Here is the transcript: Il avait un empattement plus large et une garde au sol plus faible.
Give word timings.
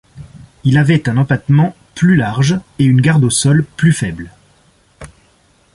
Il 0.63 0.79
avait 0.79 1.07
un 1.09 1.17
empattement 1.17 1.75
plus 1.93 2.15
large 2.15 2.59
et 2.79 2.85
une 2.85 3.01
garde 3.01 3.23
au 3.23 3.29
sol 3.29 3.63
plus 3.77 3.93
faible. 3.93 4.31